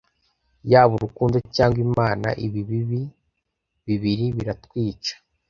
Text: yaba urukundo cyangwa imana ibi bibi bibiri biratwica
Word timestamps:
yaba 0.71 0.91
urukundo 0.97 1.37
cyangwa 1.55 1.79
imana 1.87 2.27
ibi 2.45 2.61
bibi 2.69 3.01
bibiri 3.85 4.25
biratwica 4.37 5.13